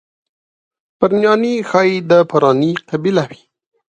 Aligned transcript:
پرنیاني 0.99 1.53
ښایي 1.69 1.97
د 2.09 2.11
پارني 2.29 2.71
قبیله 2.89 3.23
وي. 3.29 3.41